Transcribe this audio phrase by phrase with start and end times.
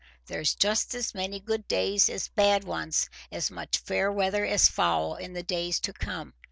[0.25, 5.15] There's just as many good days as bad ones; as much fair weather as foul
[5.15, 6.33] in the days to come.